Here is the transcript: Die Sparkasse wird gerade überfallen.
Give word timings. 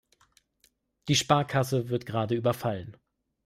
Die 1.09 1.15
Sparkasse 1.15 1.89
wird 1.89 2.07
gerade 2.07 2.33
überfallen. 2.33 2.97